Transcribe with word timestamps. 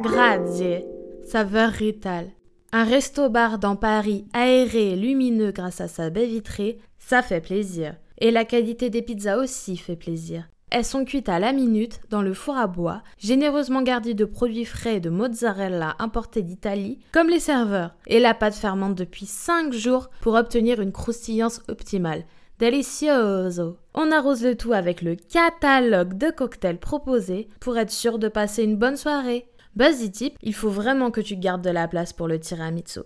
Grazie. 0.00 0.86
Saveur 1.26 1.70
Rital. 1.72 2.28
Un 2.72 2.84
resto-bar 2.84 3.58
dans 3.58 3.76
Paris 3.76 4.24
aéré 4.32 4.92
et 4.92 4.96
lumineux 4.96 5.52
grâce 5.52 5.82
à 5.82 5.88
sa 5.88 6.08
baie 6.08 6.24
vitrée, 6.24 6.78
ça 6.98 7.20
fait 7.20 7.42
plaisir. 7.42 7.96
Et 8.16 8.30
la 8.30 8.46
qualité 8.46 8.88
des 8.88 9.02
pizzas 9.02 9.36
aussi 9.36 9.76
fait 9.76 9.96
plaisir. 9.96 10.48
Elles 10.70 10.86
sont 10.86 11.04
cuites 11.04 11.28
à 11.28 11.38
la 11.38 11.52
minute 11.52 12.00
dans 12.08 12.22
le 12.22 12.32
four 12.32 12.56
à 12.56 12.66
bois, 12.66 13.02
généreusement 13.18 13.82
garnies 13.82 14.14
de 14.14 14.24
produits 14.24 14.64
frais 14.64 14.96
et 14.96 15.00
de 15.00 15.10
mozzarella 15.10 15.96
importés 15.98 16.42
d'Italie, 16.42 17.00
comme 17.12 17.28
les 17.28 17.40
serveurs. 17.40 17.94
Et 18.06 18.20
la 18.20 18.32
pâte 18.32 18.54
fermente 18.54 18.94
depuis 18.94 19.26
5 19.26 19.70
jours 19.74 20.08
pour 20.22 20.32
obtenir 20.32 20.80
une 20.80 20.92
croustillance 20.92 21.60
optimale. 21.68 22.24
Delicioso. 22.58 23.76
On 23.92 24.12
arrose 24.12 24.44
le 24.44 24.56
tout 24.56 24.72
avec 24.72 25.02
le 25.02 25.16
catalogue 25.16 26.16
de 26.16 26.30
cocktails 26.30 26.78
proposés 26.78 27.48
pour 27.60 27.76
être 27.76 27.90
sûr 27.90 28.18
de 28.18 28.28
passer 28.28 28.64
une 28.64 28.76
bonne 28.76 28.96
soirée. 28.96 29.46
Buzzy 29.76 30.10
tip, 30.10 30.36
il 30.42 30.54
faut 30.54 30.70
vraiment 30.70 31.10
que 31.10 31.20
tu 31.20 31.36
gardes 31.36 31.62
de 31.62 31.70
la 31.70 31.86
place 31.86 32.12
pour 32.12 32.26
le 32.26 32.40
tiramisu. 32.40 33.00